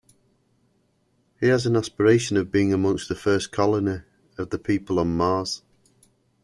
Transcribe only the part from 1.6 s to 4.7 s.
an aspiration of being amongst the first colony of